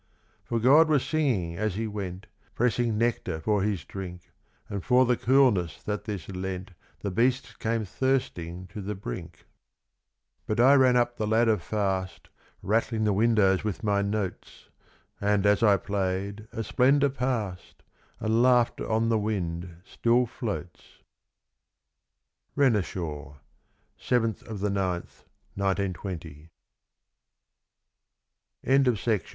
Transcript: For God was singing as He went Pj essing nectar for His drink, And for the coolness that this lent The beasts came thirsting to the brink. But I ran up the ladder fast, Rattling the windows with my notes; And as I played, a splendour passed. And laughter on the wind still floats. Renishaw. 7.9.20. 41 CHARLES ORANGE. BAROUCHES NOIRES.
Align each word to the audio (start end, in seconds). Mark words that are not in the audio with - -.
For 0.45 0.59
God 0.59 0.89
was 0.89 1.05
singing 1.05 1.57
as 1.57 1.75
He 1.75 1.85
went 1.85 2.25
Pj 2.57 2.65
essing 2.69 2.93
nectar 2.95 3.39
for 3.39 3.61
His 3.61 3.85
drink, 3.85 4.31
And 4.67 4.83
for 4.83 5.05
the 5.05 5.15
coolness 5.15 5.83
that 5.83 6.05
this 6.05 6.27
lent 6.27 6.71
The 7.01 7.11
beasts 7.11 7.53
came 7.57 7.85
thirsting 7.85 8.65
to 8.73 8.81
the 8.81 8.95
brink. 8.95 9.45
But 10.47 10.59
I 10.59 10.73
ran 10.73 10.97
up 10.97 11.17
the 11.17 11.27
ladder 11.27 11.57
fast, 11.59 12.29
Rattling 12.63 13.03
the 13.03 13.13
windows 13.13 13.63
with 13.63 13.83
my 13.83 14.01
notes; 14.01 14.69
And 15.19 15.45
as 15.45 15.61
I 15.61 15.77
played, 15.77 16.47
a 16.51 16.63
splendour 16.63 17.11
passed. 17.11 17.83
And 18.19 18.41
laughter 18.41 18.89
on 18.89 19.09
the 19.09 19.19
wind 19.19 19.83
still 19.85 20.25
floats. 20.25 21.03
Renishaw. 22.57 23.35
7.9.20. 23.99 24.49
41 24.49 25.95
CHARLES 26.01 26.27
ORANGE. 28.65 28.65
BAROUCHES 28.95 29.05
NOIRES. 29.07 29.21